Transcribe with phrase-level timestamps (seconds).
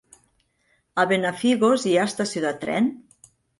[1.03, 2.93] A Benafigos hi ha estació de tren?